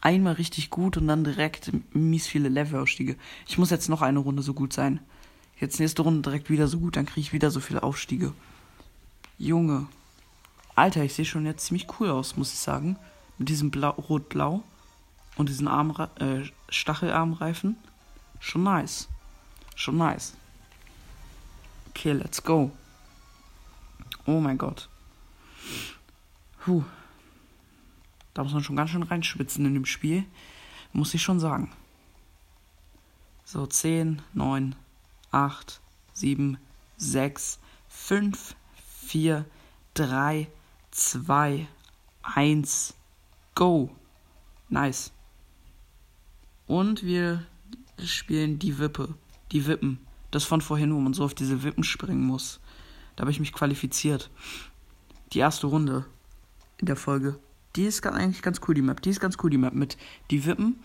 Einmal 0.00 0.34
richtig 0.34 0.70
gut 0.70 0.96
und 0.96 1.06
dann 1.06 1.24
direkt 1.24 1.72
mies 1.94 2.26
viele 2.26 2.48
Levelaufstiege. 2.48 3.16
Ich 3.46 3.58
muss 3.58 3.70
jetzt 3.70 3.90
noch 3.90 4.00
eine 4.00 4.20
Runde 4.20 4.42
so 4.42 4.54
gut 4.54 4.72
sein. 4.72 5.00
Jetzt 5.60 5.80
nächste 5.80 6.02
Runde 6.02 6.22
direkt 6.22 6.48
wieder 6.48 6.66
so 6.66 6.78
gut, 6.78 6.96
dann 6.96 7.06
kriege 7.06 7.20
ich 7.20 7.32
wieder 7.34 7.50
so 7.50 7.60
viele 7.60 7.82
Aufstiege. 7.82 8.32
Junge. 9.36 9.86
Alter, 10.74 11.04
ich 11.04 11.12
sehe 11.12 11.24
schon 11.26 11.44
jetzt 11.44 11.66
ziemlich 11.66 11.86
cool 12.00 12.10
aus, 12.10 12.36
muss 12.36 12.52
ich 12.52 12.58
sagen. 12.58 12.96
Mit 13.38 13.48
diesem 13.48 13.70
Rot-Blau 13.70 14.62
und 15.36 15.48
diesen 15.48 15.68
Armre 15.68 16.10
äh, 16.18 16.48
Stachelarmreifen. 16.68 17.76
Schon 18.40 18.62
nice. 18.62 19.08
Schon 19.74 19.98
nice. 19.98 20.34
Okay, 21.90 22.12
let's 22.12 22.42
go. 22.42 22.70
Oh 24.26 24.40
mein 24.40 24.58
Gott. 24.58 24.88
Puh. 26.60 26.84
Da 28.34 28.42
muss 28.42 28.52
man 28.52 28.62
schon 28.62 28.76
ganz 28.76 28.90
schön 28.90 29.02
reinschwitzen 29.02 29.64
in 29.64 29.74
dem 29.74 29.86
Spiel. 29.86 30.24
Muss 30.92 31.14
ich 31.14 31.22
schon 31.22 31.40
sagen. 31.40 31.72
So, 33.44 33.66
10, 33.66 34.20
9, 34.34 34.74
8, 35.30 35.80
7, 36.12 36.58
6, 36.96 37.60
5, 37.88 38.56
4, 39.06 39.44
3, 39.94 40.48
2, 40.90 41.66
1, 42.22 42.94
go. 43.56 43.90
Nice. 44.68 45.12
Und 46.68 47.02
wir 47.04 47.44
spielen 48.04 48.60
die 48.60 48.78
Wippe. 48.78 49.14
Die 49.50 49.66
Wippen. 49.66 49.98
Das 50.30 50.44
von 50.44 50.60
vorhin, 50.60 50.94
wo 50.94 51.00
man 51.00 51.14
so 51.14 51.24
auf 51.24 51.34
diese 51.34 51.64
Wippen 51.64 51.82
springen 51.82 52.24
muss. 52.24 52.60
Da 53.16 53.22
habe 53.22 53.32
ich 53.32 53.40
mich 53.40 53.52
qualifiziert. 53.52 54.30
Die 55.32 55.40
erste 55.40 55.66
Runde 55.66 56.04
in 56.78 56.86
der 56.86 56.96
Folge. 56.96 57.38
Die 57.74 57.84
ist 57.84 58.06
eigentlich 58.06 58.42
ganz 58.42 58.60
cool, 58.66 58.74
die 58.74 58.82
Map. 58.82 59.02
Die 59.02 59.10
ist 59.10 59.20
ganz 59.20 59.36
cool, 59.42 59.50
die 59.50 59.58
Map 59.58 59.74
mit 59.74 59.96
die 60.30 60.44
Wippen, 60.44 60.78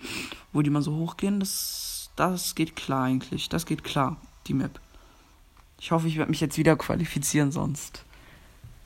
wo 0.52 0.62
die 0.62 0.70
mal 0.70 0.82
so 0.82 0.96
hochgehen. 0.96 1.40
Das, 1.40 2.12
das 2.16 2.56
geht 2.56 2.76
klar 2.76 3.06
eigentlich. 3.06 3.50
Das 3.50 3.66
geht 3.66 3.84
klar, 3.84 4.18
die 4.48 4.54
Map. 4.54 4.80
Ich 5.80 5.92
hoffe, 5.92 6.08
ich 6.08 6.18
werde 6.18 6.32
mich 6.32 6.42
jetzt 6.42 6.58
wieder 6.58 6.76
qualifizieren, 6.76 7.52
sonst 7.52 8.06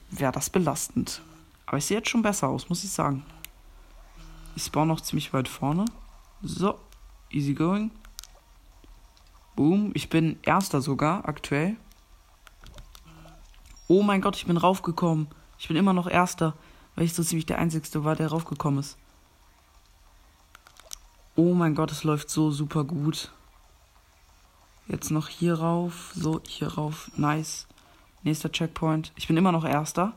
wäre 0.09 0.31
das 0.31 0.49
belastend. 0.49 1.21
Aber 1.65 1.77
ich 1.77 1.85
sehe 1.85 1.97
jetzt 1.97 2.09
schon 2.09 2.21
besser 2.21 2.47
aus, 2.47 2.69
muss 2.69 2.83
ich 2.83 2.91
sagen. 2.91 3.23
Ich 4.55 4.63
spawn 4.63 4.87
noch 4.87 5.01
ziemlich 5.01 5.33
weit 5.33 5.47
vorne. 5.47 5.85
So, 6.41 6.79
easy 7.29 7.53
going. 7.53 7.91
Boom, 9.55 9.91
ich 9.93 10.09
bin 10.09 10.39
erster 10.43 10.81
sogar 10.81 11.27
aktuell. 11.27 11.75
Oh 13.87 14.01
mein 14.01 14.21
Gott, 14.21 14.35
ich 14.35 14.45
bin 14.45 14.57
raufgekommen. 14.57 15.27
Ich 15.59 15.67
bin 15.67 15.77
immer 15.77 15.93
noch 15.93 16.07
erster, 16.07 16.55
weil 16.95 17.05
ich 17.05 17.13
so 17.13 17.23
ziemlich 17.23 17.45
der 17.45 17.59
einzigste 17.59 18.03
war, 18.03 18.15
der 18.15 18.29
raufgekommen 18.29 18.79
ist. 18.79 18.97
Oh 21.35 21.53
mein 21.53 21.75
Gott, 21.75 21.91
es 21.91 22.03
läuft 22.03 22.29
so 22.29 22.49
super 22.49 22.85
gut. 22.85 23.31
Jetzt 24.87 25.11
noch 25.11 25.27
hier 25.27 25.55
rauf, 25.55 26.11
so 26.15 26.41
hier 26.47 26.69
rauf, 26.69 27.11
nice. 27.17 27.67
Nächster 28.23 28.51
Checkpoint. 28.51 29.11
Ich 29.15 29.27
bin 29.27 29.37
immer 29.37 29.51
noch 29.51 29.65
erster. 29.65 30.13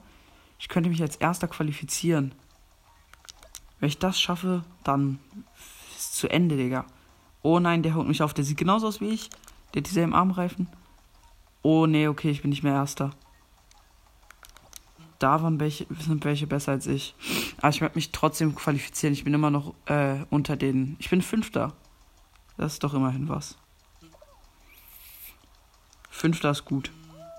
Ich 0.59 0.68
könnte 0.68 0.90
mich 0.90 1.02
als 1.02 1.16
erster 1.16 1.49
qualifizieren. 1.49 2.35
Wenn 3.80 3.88
ich 3.88 3.99
das 3.99 4.20
schaffe, 4.20 4.64
dann 4.85 5.18
ist 5.97 6.16
zu 6.16 6.28
Ende, 6.28 6.56
Digga. 6.56 6.85
Oh 7.42 7.58
nein, 7.61 7.82
der 7.82 7.94
holt 7.94 8.08
mich 8.08 8.23
auf. 8.23 8.35
Der 8.35 8.44
sieht 8.44 8.58
genauso 8.58 8.87
aus 8.88 9.00
wie 9.00 9.08
ich. 9.08 9.30
Der 9.73 9.80
hat 9.80 9.88
dieselben 9.88 10.14
Armreifen. 10.14 10.68
Oh 11.62 11.87
nee, 11.87 12.08
okay, 12.08 12.30
ich 12.30 12.42
bin 12.42 12.50
nicht 12.50 12.62
mehr 12.62 12.75
Erster. 12.75 13.11
Da 15.18 15.42
waren 15.42 15.58
welche, 15.58 15.87
sind 15.99 16.25
welche 16.25 16.47
besser 16.47 16.73
als 16.73 16.87
ich. 16.87 17.14
Aber 17.58 17.70
ich 17.70 17.80
werde 17.80 17.97
mich 17.97 18.12
trotzdem 18.12 18.54
qualifizieren. 18.54 19.12
Ich 19.12 19.25
bin 19.25 19.35
immer 19.35 19.50
noch 19.50 19.75
äh, 19.87 20.25
unter 20.30 20.56
den. 20.56 20.97
Ich 21.00 21.11
bin 21.11 21.23
Fünfter. 21.23 21.75
Das 22.56 22.75
ist 22.75 22.85
doch 22.85 22.94
immerhin 22.94 23.28
was. 23.28 23.56
Fünfter 26.11 26.50
ist 26.50 26.64
gut. 26.64 26.90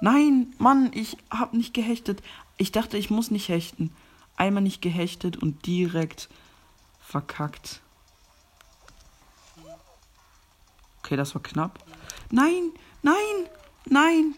Nein, 0.02 0.54
Mann, 0.58 0.92
ich 0.94 1.18
hab 1.30 1.54
nicht 1.54 1.74
gehechtet. 1.74 2.22
Ich 2.58 2.72
dachte, 2.72 2.98
ich 2.98 3.10
muss 3.10 3.32
nicht 3.32 3.50
hechten. 3.50 3.92
Einmal 4.40 4.64
nicht 4.64 4.82
gehechtet 4.82 5.36
und 5.36 5.66
direkt 5.66 6.30
verkackt. 7.02 7.82
Okay, 11.00 11.18
das 11.18 11.36
war 11.36 11.44
knapp. 11.44 11.78
Nein, 12.32 12.72
nein, 13.02 13.16
nein. 13.86 14.36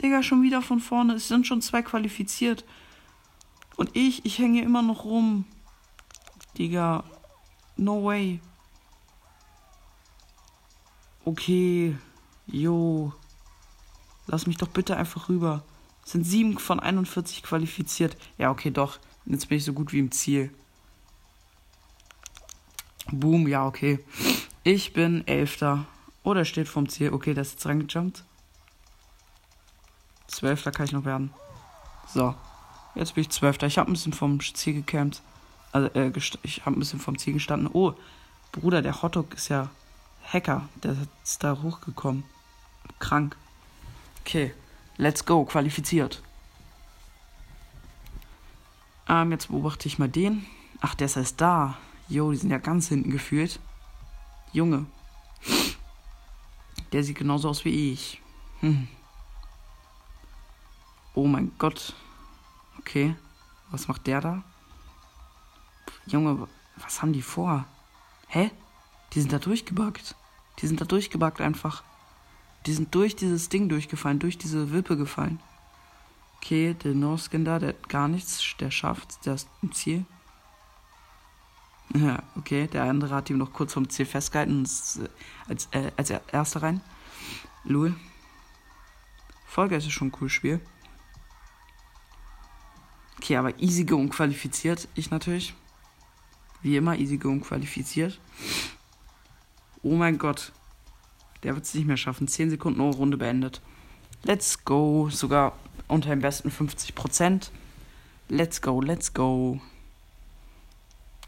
Digga, 0.00 0.22
schon 0.22 0.42
wieder 0.42 0.62
von 0.62 0.78
vorne. 0.78 1.14
Es 1.14 1.26
sind 1.26 1.48
schon 1.48 1.62
zwei 1.62 1.82
qualifiziert. 1.82 2.64
Und 3.76 3.90
ich, 3.94 4.24
ich 4.24 4.38
hänge 4.38 4.62
immer 4.62 4.82
noch 4.82 5.02
rum. 5.04 5.46
Digga, 6.56 7.02
no 7.76 8.04
way. 8.04 8.40
Okay, 11.24 11.96
jo. 12.46 13.12
Lass 14.28 14.46
mich 14.46 14.58
doch 14.58 14.68
bitte 14.68 14.96
einfach 14.96 15.28
rüber. 15.28 15.64
Es 16.04 16.12
sind 16.12 16.22
sieben 16.22 16.56
von 16.56 16.78
41 16.78 17.42
qualifiziert. 17.42 18.16
Ja, 18.38 18.52
okay, 18.52 18.70
doch. 18.70 19.00
Jetzt 19.30 19.48
bin 19.48 19.58
ich 19.58 19.64
so 19.64 19.72
gut 19.72 19.92
wie 19.92 20.00
im 20.00 20.10
Ziel. 20.10 20.50
Boom, 23.12 23.46
ja, 23.46 23.64
okay. 23.64 24.00
Ich 24.64 24.92
bin 24.92 25.26
Elfter. 25.26 25.86
Oder 26.24 26.44
steht 26.44 26.68
vom 26.68 26.88
Ziel. 26.88 27.12
Okay, 27.12 27.32
der 27.32 27.42
ist 27.42 27.52
jetzt 27.52 27.66
reingejumpt. 27.66 28.24
Zwölfter 30.26 30.72
kann 30.72 30.86
ich 30.86 30.92
noch 30.92 31.04
werden. 31.04 31.32
So. 32.12 32.34
Jetzt 32.96 33.14
bin 33.14 33.22
ich 33.22 33.30
Zwölfter. 33.30 33.68
Ich 33.68 33.78
habe 33.78 33.88
ein 33.88 33.94
bisschen 33.94 34.12
vom 34.12 34.40
Ziel 34.40 34.74
gecampt. 34.74 35.22
Also, 35.70 35.88
äh, 35.94 36.12
ich 36.42 36.66
habe 36.66 36.76
ein 36.76 36.80
bisschen 36.80 36.98
vom 36.98 37.16
Ziel 37.16 37.34
gestanden. 37.34 37.70
Oh, 37.72 37.94
Bruder, 38.50 38.82
der 38.82 39.00
Hotdog 39.00 39.34
ist 39.34 39.48
ja 39.48 39.70
Hacker. 40.24 40.68
Der 40.82 40.96
ist 41.22 41.44
da 41.44 41.56
hochgekommen. 41.62 42.24
Krank. 42.98 43.36
Okay. 44.22 44.52
Let's 44.96 45.24
go. 45.24 45.44
Qualifiziert. 45.44 46.20
Ähm, 49.10 49.32
jetzt 49.32 49.48
beobachte 49.48 49.88
ich 49.88 49.98
mal 49.98 50.08
den. 50.08 50.46
Ach, 50.80 50.94
der 50.94 51.06
ist 51.06 51.16
erst 51.16 51.40
da. 51.40 51.76
Jo, 52.08 52.30
die 52.30 52.36
sind 52.36 52.50
ja 52.50 52.58
ganz 52.58 52.86
hinten 52.86 53.10
gefühlt. 53.10 53.58
Junge. 54.52 54.86
Der 56.92 57.02
sieht 57.02 57.18
genauso 57.18 57.48
aus 57.48 57.64
wie 57.64 57.92
ich. 57.92 58.22
Hm. 58.60 58.86
Oh 61.14 61.26
mein 61.26 61.50
Gott. 61.58 61.94
Okay. 62.78 63.16
Was 63.72 63.88
macht 63.88 64.06
der 64.06 64.20
da? 64.20 64.44
Junge, 66.06 66.46
was 66.76 67.02
haben 67.02 67.12
die 67.12 67.22
vor? 67.22 67.64
Hä? 68.28 68.52
Die 69.12 69.20
sind 69.20 69.32
da 69.32 69.40
durchgebackt. 69.40 70.14
Die 70.60 70.68
sind 70.68 70.80
da 70.80 70.84
durchgebackt 70.84 71.40
einfach. 71.40 71.82
Die 72.66 72.72
sind 72.72 72.94
durch 72.94 73.16
dieses 73.16 73.48
Ding 73.48 73.68
durchgefallen, 73.68 74.20
durch 74.20 74.38
diese 74.38 74.70
Wippe 74.70 74.96
gefallen. 74.96 75.40
Okay, 76.42 76.74
der 76.74 76.94
No-Skin 76.94 77.44
da, 77.44 77.58
der 77.58 77.70
hat 77.70 77.88
gar 77.88 78.08
nichts, 78.08 78.56
der 78.58 78.70
schafft, 78.70 79.26
der 79.26 79.34
ist 79.34 79.48
im 79.62 79.72
Ziel. 79.72 80.04
Ja, 81.94 82.22
okay, 82.36 82.66
der 82.66 82.84
andere 82.84 83.14
hat 83.14 83.30
ihm 83.30 83.38
noch 83.38 83.52
kurz 83.52 83.74
vom 83.74 83.88
Ziel 83.88 84.06
festgehalten 84.06 84.60
als, 85.48 85.68
äh, 85.72 85.90
als 85.96 86.10
erster 86.10 86.62
rein. 86.62 86.80
Lul. 87.64 87.94
Folge 89.46 89.76
ist 89.76 89.90
schon 89.90 90.08
ein 90.08 90.12
cooles 90.12 90.32
Spiel. 90.32 90.60
Okay, 93.18 93.36
aber 93.36 93.58
easy 93.60 93.84
unqualifiziert. 93.92 94.88
Ich 94.94 95.10
natürlich. 95.10 95.54
Wie 96.62 96.76
immer, 96.76 96.96
easy 96.96 97.20
unqualifiziert. 97.22 98.20
Oh 99.82 99.96
mein 99.96 100.16
Gott. 100.16 100.52
Der 101.42 101.54
wird 101.54 101.64
es 101.64 101.74
nicht 101.74 101.86
mehr 101.86 101.96
schaffen. 101.96 102.28
10 102.28 102.50
Sekunden 102.50 102.80
oh, 102.80 102.90
Runde 102.90 103.16
beendet. 103.16 103.60
Let's 104.22 104.64
go. 104.64 105.08
Sogar 105.10 105.58
unter 105.90 106.10
dem 106.10 106.20
besten 106.20 106.50
50%. 106.50 107.50
Let's 108.28 108.62
go, 108.62 108.80
let's 108.80 109.12
go. 109.12 109.60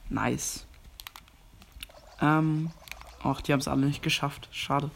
Nice. 0.09 0.67
Ähm, 2.21 2.71
ach, 3.23 3.41
die 3.41 3.53
haben 3.53 3.61
es 3.61 3.69
alle 3.69 3.87
nicht 3.87 4.03
geschafft. 4.03 4.49
Schade. 4.53 4.91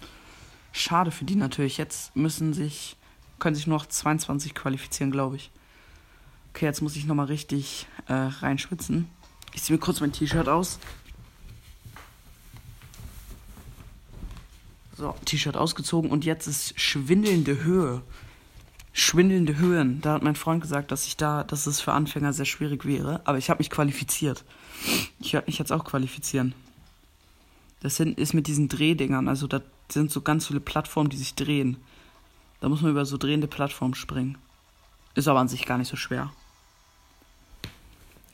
Schade 0.72 1.10
für 1.10 1.24
die 1.24 1.36
natürlich. 1.36 1.78
Jetzt 1.78 2.14
müssen 2.14 2.52
sich, 2.54 2.96
können 3.38 3.56
sich 3.56 3.66
nur 3.66 3.78
noch 3.78 3.86
22 3.86 4.54
qualifizieren, 4.54 5.10
glaube 5.10 5.36
ich. 5.36 5.50
Okay, 6.50 6.66
jetzt 6.66 6.80
muss 6.80 6.96
ich 6.96 7.06
nochmal 7.06 7.26
richtig 7.26 7.86
äh, 8.08 8.12
reinschwitzen. 8.12 9.08
Ich 9.52 9.62
ziehe 9.62 9.76
mir 9.76 9.80
kurz 9.80 10.00
mein 10.00 10.12
T-Shirt 10.12 10.48
aus. 10.48 10.78
So, 14.96 15.14
T-Shirt 15.24 15.56
ausgezogen 15.56 16.10
und 16.10 16.24
jetzt 16.24 16.46
ist 16.46 16.80
schwindelnde 16.80 17.64
Höhe. 17.64 18.02
Schwindelnde 18.98 19.58
Höhen. 19.58 20.00
Da 20.00 20.14
hat 20.14 20.22
mein 20.22 20.36
Freund 20.36 20.62
gesagt, 20.62 20.90
dass 20.90 21.06
ich 21.06 21.18
da, 21.18 21.44
dass 21.44 21.66
es 21.66 21.82
für 21.82 21.92
Anfänger 21.92 22.32
sehr 22.32 22.46
schwierig 22.46 22.86
wäre. 22.86 23.20
Aber 23.24 23.36
ich 23.36 23.50
habe 23.50 23.58
mich 23.58 23.68
qualifiziert. 23.68 24.42
Ich 25.20 25.34
werde 25.34 25.48
mich 25.48 25.58
jetzt 25.58 25.70
auch 25.70 25.84
qualifizieren. 25.84 26.54
Das 27.80 28.00
ist 28.00 28.32
mit 28.32 28.46
diesen 28.46 28.68
Drehdingern. 28.68 29.28
Also 29.28 29.48
da 29.48 29.60
sind 29.90 30.10
so 30.10 30.22
ganz 30.22 30.46
viele 30.46 30.60
Plattformen, 30.60 31.10
die 31.10 31.18
sich 31.18 31.34
drehen. 31.34 31.76
Da 32.60 32.70
muss 32.70 32.80
man 32.80 32.90
über 32.90 33.04
so 33.04 33.18
drehende 33.18 33.48
Plattformen 33.48 33.94
springen. 33.94 34.38
Ist 35.14 35.28
aber 35.28 35.40
an 35.40 35.48
sich 35.48 35.66
gar 35.66 35.76
nicht 35.76 35.88
so 35.88 35.96
schwer. 35.96 36.32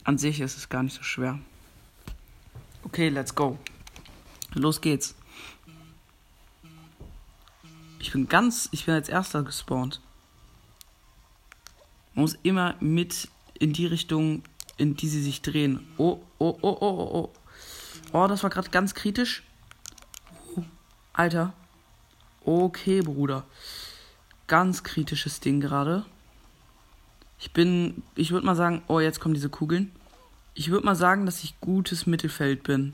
An 0.05 0.17
sich 0.17 0.39
ist 0.39 0.55
es 0.55 0.69
gar 0.69 0.81
nicht 0.81 0.95
so 0.95 1.03
schwer. 1.03 1.39
Okay, 2.85 3.09
let's 3.09 3.35
go. 3.35 3.59
Los 4.53 4.79
geht's. 4.79 5.13
Ich 7.99 8.13
bin 8.13 8.29
ganz, 8.29 8.69
ich 8.71 8.85
bin 8.85 8.93
als 8.93 9.09
erster 9.09 9.43
gespawnt. 9.43 9.99
Man 12.13 12.23
muss 12.23 12.37
immer 12.43 12.75
mit 12.79 13.27
in 13.59 13.73
die 13.73 13.85
Richtung, 13.85 14.43
in 14.77 14.95
die 14.95 15.07
sie 15.07 15.21
sich 15.21 15.41
drehen. 15.41 15.87
Oh, 15.97 16.19
oh, 16.37 16.57
oh, 16.61 16.77
oh, 16.79 16.79
oh, 16.81 17.09
oh. 17.13 17.33
Oh, 18.11 18.27
das 18.27 18.43
war 18.43 18.49
gerade 18.49 18.69
ganz 18.69 18.93
kritisch. 18.93 19.43
Alter. 21.13 21.53
Okay, 22.45 23.01
Bruder. 23.01 23.45
Ganz 24.47 24.83
kritisches 24.83 25.39
Ding 25.39 25.61
gerade. 25.61 26.05
Ich 27.39 27.51
bin, 27.51 28.03
ich 28.15 28.31
würde 28.31 28.45
mal 28.45 28.55
sagen, 28.55 28.83
oh, 28.87 28.99
jetzt 28.99 29.19
kommen 29.19 29.33
diese 29.33 29.49
Kugeln. 29.49 29.91
Ich 30.53 30.69
würde 30.69 30.85
mal 30.85 30.95
sagen, 30.95 31.25
dass 31.25 31.43
ich 31.43 31.59
gutes 31.59 32.05
Mittelfeld 32.05 32.63
bin. 32.63 32.93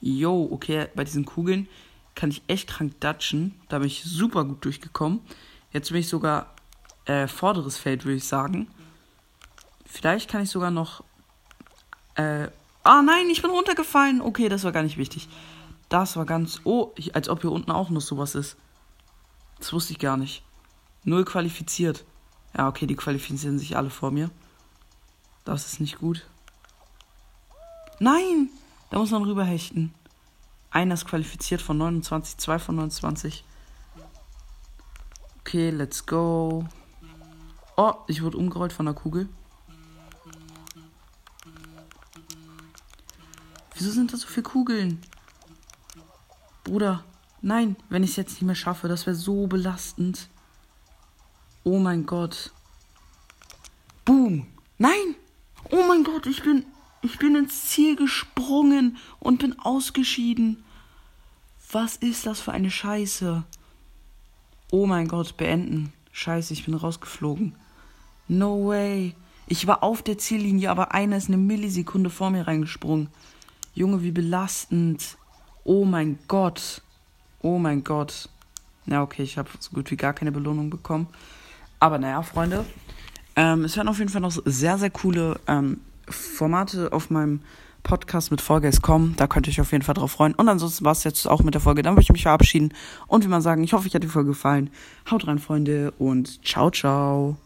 Yo, 0.00 0.48
okay, 0.50 0.88
bei 0.94 1.04
diesen 1.04 1.24
Kugeln 1.24 1.68
kann 2.14 2.30
ich 2.30 2.42
echt 2.46 2.68
krank 2.68 3.00
datschen. 3.00 3.54
Da 3.68 3.78
bin 3.78 3.88
ich 3.88 4.04
super 4.04 4.44
gut 4.44 4.64
durchgekommen. 4.64 5.20
Jetzt 5.74 5.90
bin 5.90 6.00
ich 6.00 6.08
sogar 6.08 6.54
äh, 7.04 7.26
vorderes 7.26 7.76
Feld, 7.76 8.04
würde 8.04 8.16
ich 8.16 8.24
sagen. 8.24 8.68
Vielleicht 9.84 10.30
kann 10.30 10.42
ich 10.42 10.50
sogar 10.50 10.70
noch. 10.70 11.02
Äh, 12.14 12.48
ah 12.84 13.02
nein, 13.02 13.28
ich 13.28 13.42
bin 13.42 13.50
runtergefallen. 13.50 14.22
Okay, 14.22 14.48
das 14.48 14.62
war 14.62 14.70
gar 14.70 14.84
nicht 14.84 14.96
wichtig. 14.96 15.28
Das 15.88 16.16
war 16.16 16.26
ganz. 16.26 16.60
Oh, 16.62 16.92
als 17.12 17.28
ob 17.28 17.40
hier 17.40 17.50
unten 17.50 17.72
auch 17.72 17.90
noch 17.90 18.00
sowas 18.00 18.36
ist. 18.36 18.56
Das 19.58 19.72
wusste 19.72 19.92
ich 19.92 19.98
gar 19.98 20.16
nicht. 20.16 20.44
Null 21.02 21.24
qualifiziert. 21.24 22.04
Ja, 22.56 22.68
okay, 22.68 22.86
die 22.86 22.96
qualifizieren 22.96 23.58
sich 23.58 23.76
alle 23.76 23.90
vor 23.90 24.12
mir. 24.12 24.30
Das 25.44 25.66
ist 25.66 25.80
nicht 25.80 25.98
gut. 25.98 26.24
Nein! 27.98 28.48
Da 28.90 28.98
muss 28.98 29.10
man 29.10 29.24
rüberhechten. 29.24 29.92
Einer 30.70 30.94
ist 30.94 31.06
qualifiziert 31.06 31.60
von 31.60 31.78
29, 31.78 32.38
zwei 32.38 32.60
von 32.60 32.76
29. 32.76 33.44
Okay, 35.54 35.70
let's 35.70 36.04
go. 36.04 36.66
Oh, 37.76 37.94
ich 38.08 38.24
wurde 38.24 38.38
umgerollt 38.38 38.72
von 38.72 38.86
der 38.86 38.94
Kugel. 38.96 39.28
Wieso 43.76 43.92
sind 43.92 44.12
da 44.12 44.16
so 44.16 44.26
viele 44.26 44.42
Kugeln? 44.42 45.00
Bruder, 46.64 47.04
nein, 47.40 47.76
wenn 47.88 48.02
ich 48.02 48.10
es 48.10 48.16
jetzt 48.16 48.32
nicht 48.32 48.42
mehr 48.42 48.56
schaffe, 48.56 48.88
das 48.88 49.06
wäre 49.06 49.14
so 49.14 49.46
belastend. 49.46 50.28
Oh 51.62 51.78
mein 51.78 52.04
Gott. 52.04 52.50
Boom. 54.04 54.48
Nein. 54.78 55.14
Oh 55.70 55.84
mein 55.86 56.02
Gott, 56.02 56.26
ich 56.26 56.42
bin 56.42 56.66
ich 57.00 57.16
bin 57.18 57.36
ins 57.36 57.66
Ziel 57.66 57.94
gesprungen 57.94 58.96
und 59.20 59.38
bin 59.38 59.56
ausgeschieden. 59.60 60.64
Was 61.70 61.94
ist 61.94 62.26
das 62.26 62.40
für 62.40 62.50
eine 62.50 62.72
Scheiße? 62.72 63.44
Oh 64.76 64.86
mein 64.86 65.06
Gott, 65.06 65.36
beenden. 65.36 65.92
Scheiße, 66.10 66.52
ich 66.52 66.64
bin 66.64 66.74
rausgeflogen. 66.74 67.54
No 68.26 68.66
way. 68.66 69.14
Ich 69.46 69.68
war 69.68 69.84
auf 69.84 70.02
der 70.02 70.18
Ziellinie, 70.18 70.68
aber 70.68 70.92
einer 70.92 71.16
ist 71.16 71.28
eine 71.28 71.36
Millisekunde 71.36 72.10
vor 72.10 72.30
mir 72.30 72.48
reingesprungen. 72.48 73.06
Junge, 73.72 74.02
wie 74.02 74.10
belastend. 74.10 75.16
Oh 75.62 75.84
mein 75.84 76.18
Gott. 76.26 76.82
Oh 77.40 77.56
mein 77.58 77.84
Gott. 77.84 78.28
Na, 78.84 79.02
okay, 79.02 79.22
ich 79.22 79.38
habe 79.38 79.48
so 79.60 79.70
gut 79.70 79.92
wie 79.92 79.96
gar 79.96 80.12
keine 80.12 80.32
Belohnung 80.32 80.70
bekommen. 80.70 81.06
Aber 81.78 81.98
naja, 81.98 82.22
Freunde, 82.22 82.64
ähm, 83.36 83.62
es 83.62 83.76
werden 83.76 83.86
auf 83.86 84.00
jeden 84.00 84.10
Fall 84.10 84.22
noch 84.22 84.36
sehr, 84.44 84.76
sehr 84.76 84.90
coole 84.90 85.38
ähm, 85.46 85.82
Formate 86.08 86.92
auf 86.92 87.10
meinem 87.10 87.42
Podcast 87.84 88.32
mit 88.32 88.40
Vollgeist 88.40 88.82
kommen. 88.82 89.14
Da 89.16 89.28
könnt 89.28 89.46
ihr 89.46 89.52
euch 89.52 89.60
auf 89.60 89.70
jeden 89.70 89.84
Fall 89.84 89.94
drauf 89.94 90.10
freuen. 90.10 90.34
Und 90.34 90.48
ansonsten 90.48 90.84
war 90.84 90.92
es 90.92 91.04
jetzt 91.04 91.28
auch 91.28 91.44
mit 91.44 91.54
der 91.54 91.60
Folge. 91.60 91.82
Dann 91.82 91.94
würde 91.94 92.02
ich 92.02 92.12
mich 92.12 92.24
verabschieden 92.24 92.74
und 93.06 93.22
wie 93.24 93.28
man 93.28 93.42
sagen, 93.42 93.62
ich 93.62 93.72
hoffe, 93.72 93.86
euch 93.86 93.94
hat 93.94 94.02
die 94.02 94.08
Folge 94.08 94.30
gefallen. 94.30 94.70
Haut 95.08 95.28
rein, 95.28 95.38
Freunde, 95.38 95.92
und 95.98 96.44
ciao, 96.44 96.70
ciao. 96.72 97.36